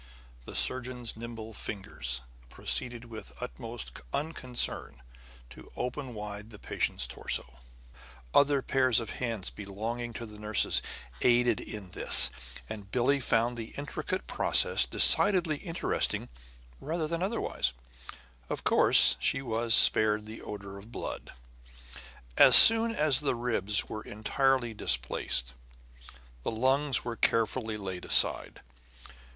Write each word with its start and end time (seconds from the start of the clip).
The 0.45 0.55
surgeon's 0.55 1.15
nimble 1.15 1.53
fingers 1.53 2.21
proceeded 2.49 3.05
with 3.05 3.27
the 3.27 3.43
utmost 3.43 4.01
unconcern 4.11 5.03
to 5.51 5.71
open 5.75 6.15
wide 6.15 6.49
the 6.49 6.57
patient's 6.57 7.05
torso. 7.05 7.59
Other 8.33 8.63
pairs 8.63 8.99
of 8.99 9.11
hands, 9.11 9.51
belonging 9.51 10.13
to 10.13 10.25
nurses, 10.25 10.81
aided 11.21 11.59
in 11.59 11.91
this; 11.91 12.31
and 12.67 12.89
Billie 12.89 13.19
found 13.19 13.55
the 13.57 13.75
intricate 13.77 14.25
process 14.25 14.87
decidedly 14.87 15.57
interesting 15.57 16.29
rather 16.79 17.07
than 17.07 17.21
otherwise. 17.21 17.71
Of 18.49 18.63
course 18.63 19.17
she 19.19 19.43
was 19.43 19.75
spared 19.75 20.25
the 20.25 20.41
odor 20.41 20.79
of 20.79 20.91
blood. 20.91 21.31
As 22.37 22.55
soon 22.55 22.91
as 22.95 23.19
the 23.19 23.35
ribs 23.35 23.87
were 23.87 24.01
entirely 24.01 24.73
displaced, 24.73 25.53
the 26.41 26.49
lungs 26.49 27.05
were 27.05 27.15
carefully 27.15 27.77
laid 27.77 28.03
aside. 28.03 28.61